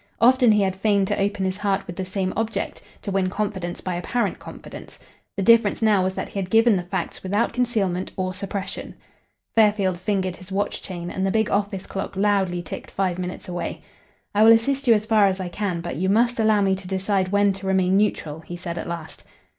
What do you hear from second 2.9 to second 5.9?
to win confidence by apparent confidence. The difference